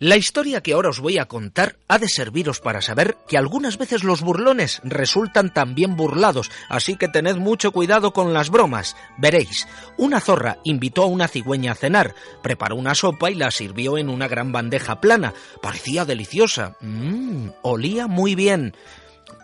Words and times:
La 0.00 0.16
historia 0.16 0.60
que 0.60 0.74
ahora 0.74 0.90
os 0.90 1.00
voy 1.00 1.18
a 1.18 1.26
contar 1.26 1.76
ha 1.88 1.98
de 1.98 2.08
serviros 2.08 2.60
para 2.60 2.80
saber 2.80 3.16
que 3.26 3.36
algunas 3.36 3.78
veces 3.78 4.04
los 4.04 4.20
burlones 4.20 4.80
resultan 4.84 5.52
también 5.52 5.96
burlados, 5.96 6.52
así 6.68 6.94
que 6.94 7.08
tened 7.08 7.36
mucho 7.36 7.72
cuidado 7.72 8.12
con 8.12 8.32
las 8.32 8.48
bromas. 8.48 8.94
Veréis, 9.16 9.66
una 9.96 10.20
zorra 10.20 10.58
invitó 10.62 11.02
a 11.02 11.06
una 11.06 11.26
cigüeña 11.26 11.72
a 11.72 11.74
cenar, 11.74 12.14
preparó 12.44 12.76
una 12.76 12.94
sopa 12.94 13.28
y 13.30 13.34
la 13.34 13.50
sirvió 13.50 13.98
en 13.98 14.08
una 14.08 14.28
gran 14.28 14.52
bandeja 14.52 15.00
plana. 15.00 15.34
Parecía 15.60 16.04
deliciosa. 16.04 16.76
Mmm, 16.80 17.48
olía 17.62 18.06
muy 18.06 18.36
bien. 18.36 18.76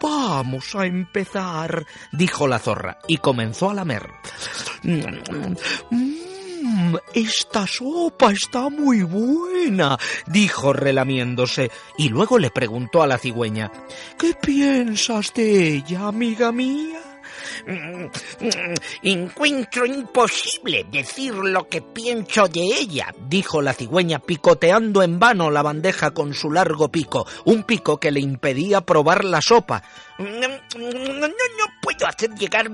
Vamos 0.00 0.74
a 0.76 0.86
empezar, 0.86 1.84
dijo 2.12 2.46
la 2.46 2.58
zorra, 2.60 2.98
y 3.08 3.18
comenzó 3.18 3.70
a 3.70 3.74
lamer. 3.74 4.08
Mm, 7.14 7.18
Mm, 7.18 7.26
esta 7.26 7.66
sopa 7.66 8.32
está 8.32 8.68
muy 8.68 9.02
buena, 9.02 9.98
dijo 10.26 10.72
relamiéndose, 10.72 11.70
y 11.96 12.08
luego 12.08 12.38
le 12.38 12.50
preguntó 12.50 13.02
a 13.02 13.06
la 13.06 13.18
cigüeña 13.18 13.70
¿Qué 14.18 14.34
piensas 14.34 15.32
de 15.34 15.76
ella, 15.76 16.08
amiga 16.08 16.52
mía? 16.52 17.00
Mm, 17.66 18.04
mm, 18.04 18.74
encuentro 19.02 19.86
imposible 19.86 20.86
decir 20.90 21.34
lo 21.34 21.68
que 21.68 21.82
pienso 21.82 22.48
de 22.48 22.60
ella, 22.60 23.14
dijo 23.28 23.62
la 23.62 23.74
cigüeña 23.74 24.18
picoteando 24.18 25.02
en 25.02 25.18
vano 25.18 25.50
la 25.50 25.62
bandeja 25.62 26.12
con 26.12 26.34
su 26.34 26.50
largo 26.50 26.90
pico, 26.90 27.26
un 27.44 27.64
pico 27.64 27.98
que 27.98 28.10
le 28.10 28.20
impedía 28.20 28.80
probar 28.80 29.24
la 29.24 29.40
sopa. 29.40 29.82
No, 30.18 30.48
no 30.48 31.66
puedo 31.82 32.06
hacer 32.06 32.30
llegar 32.34 32.70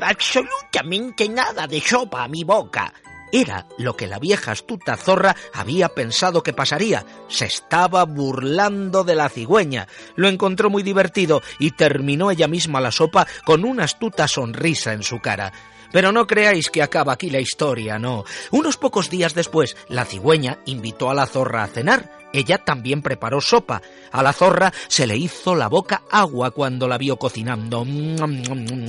absolutamente 0.00 1.28
nada 1.28 1.66
de 1.66 1.80
sopa 1.80 2.24
a 2.24 2.28
mi 2.28 2.44
boca. 2.44 2.92
Era 3.36 3.66
lo 3.78 3.96
que 3.96 4.06
la 4.06 4.20
vieja 4.20 4.52
astuta 4.52 4.96
zorra 4.96 5.34
había 5.52 5.88
pensado 5.88 6.44
que 6.44 6.52
pasaría. 6.52 7.04
Se 7.26 7.46
estaba 7.46 8.04
burlando 8.04 9.02
de 9.02 9.16
la 9.16 9.28
cigüeña. 9.28 9.88
Lo 10.14 10.28
encontró 10.28 10.70
muy 10.70 10.84
divertido 10.84 11.42
y 11.58 11.72
terminó 11.72 12.30
ella 12.30 12.46
misma 12.46 12.80
la 12.80 12.92
sopa 12.92 13.26
con 13.44 13.64
una 13.64 13.82
astuta 13.82 14.28
sonrisa 14.28 14.92
en 14.92 15.02
su 15.02 15.18
cara. 15.18 15.52
Pero 15.90 16.12
no 16.12 16.28
creáis 16.28 16.70
que 16.70 16.80
acaba 16.80 17.14
aquí 17.14 17.28
la 17.28 17.40
historia, 17.40 17.98
no. 17.98 18.22
Unos 18.52 18.76
pocos 18.76 19.10
días 19.10 19.34
después, 19.34 19.76
la 19.88 20.04
cigüeña 20.04 20.60
invitó 20.66 21.10
a 21.10 21.14
la 21.14 21.26
zorra 21.26 21.64
a 21.64 21.66
cenar. 21.66 22.13
Ella 22.34 22.58
también 22.58 23.00
preparó 23.00 23.40
sopa. 23.40 23.80
A 24.10 24.20
la 24.20 24.32
zorra 24.32 24.72
se 24.88 25.06
le 25.06 25.16
hizo 25.16 25.54
la 25.54 25.68
boca 25.68 26.02
agua 26.10 26.50
cuando 26.50 26.88
la 26.88 26.98
vio 26.98 27.16
cocinando. 27.16 27.86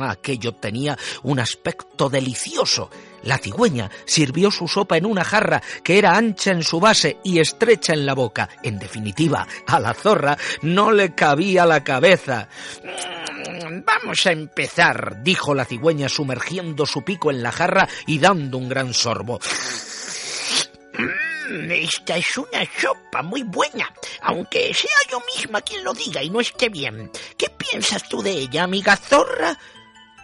Aquello 0.00 0.54
tenía 0.54 0.96
un 1.24 1.40
aspecto 1.40 2.08
delicioso. 2.08 2.88
La 3.24 3.38
cigüeña 3.38 3.90
sirvió 4.04 4.52
su 4.52 4.68
sopa 4.68 4.96
en 4.96 5.06
una 5.06 5.24
jarra 5.24 5.60
que 5.82 5.98
era 5.98 6.16
ancha 6.16 6.52
en 6.52 6.62
su 6.62 6.78
base 6.78 7.18
y 7.24 7.40
estrecha 7.40 7.94
en 7.94 8.06
la 8.06 8.14
boca. 8.14 8.48
En 8.62 8.78
definitiva, 8.78 9.46
a 9.66 9.80
la 9.80 9.92
zorra 9.92 10.38
no 10.62 10.92
le 10.92 11.12
cabía 11.12 11.66
la 11.66 11.82
cabeza. 11.82 12.48
Vamos 13.84 14.24
a 14.24 14.30
empezar, 14.30 15.20
dijo 15.24 15.52
la 15.52 15.64
cigüeña 15.64 16.08
sumergiendo 16.08 16.86
su 16.86 17.02
pico 17.02 17.32
en 17.32 17.42
la 17.42 17.50
jarra 17.50 17.88
y 18.06 18.20
dando 18.20 18.56
un 18.56 18.68
gran 18.68 18.94
sorbo. 18.94 19.40
Mm, 21.48 21.70
esta 21.72 22.16
es 22.16 22.36
una 22.36 22.64
sopa 22.80 23.22
muy 23.22 23.42
buena, 23.42 23.92
aunque 24.22 24.72
sea 24.74 24.90
yo 25.10 25.20
misma 25.34 25.60
quien 25.60 25.82
lo 25.84 25.92
diga 25.92 26.22
y 26.22 26.30
no 26.30 26.40
esté 26.40 26.68
bien. 26.68 27.10
¿Qué 27.36 27.48
piensas 27.50 28.08
tú 28.08 28.22
de 28.22 28.30
ella, 28.30 28.64
amiga 28.64 28.96
zorra? 28.96 29.58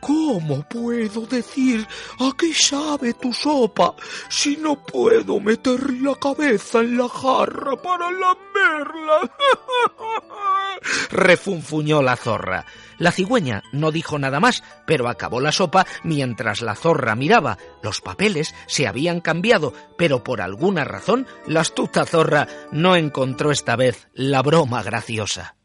¿Cómo 0.00 0.66
puedo 0.68 1.26
decir 1.26 1.86
a 2.18 2.32
qué 2.36 2.52
sabe 2.52 3.14
tu 3.14 3.32
sopa 3.32 3.94
si 4.28 4.56
no 4.56 4.84
puedo 4.84 5.38
meter 5.38 5.92
la 5.92 6.16
cabeza 6.16 6.80
en 6.80 6.98
la 6.98 7.08
jarra 7.08 7.80
para 7.80 8.10
lamerla? 8.10 9.30
refunfuñó 11.10 12.02
la 12.02 12.16
zorra. 12.16 12.66
La 12.98 13.12
cigüeña 13.12 13.62
no 13.72 13.90
dijo 13.90 14.18
nada 14.18 14.40
más, 14.40 14.62
pero 14.86 15.08
acabó 15.08 15.40
la 15.40 15.52
sopa 15.52 15.86
mientras 16.04 16.60
la 16.62 16.74
zorra 16.74 17.14
miraba. 17.16 17.58
Los 17.82 18.00
papeles 18.00 18.54
se 18.66 18.86
habían 18.86 19.20
cambiado, 19.20 19.72
pero 19.98 20.22
por 20.22 20.40
alguna 20.40 20.84
razón 20.84 21.26
la 21.46 21.60
astuta 21.60 22.06
zorra 22.06 22.48
no 22.70 22.96
encontró 22.96 23.50
esta 23.50 23.76
vez 23.76 24.08
la 24.14 24.42
broma 24.42 24.82
graciosa. 24.82 25.56